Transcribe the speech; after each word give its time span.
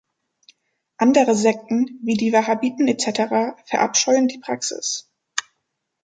Andere 0.97 1.35
Sekten, 1.35 1.99
wie 2.01 2.15
die 2.15 2.33
Wahhabiten 2.33 2.87
etc., 2.87 3.61
verabscheuen 3.65 4.27
die 4.27 4.39
Praxis. 4.39 5.11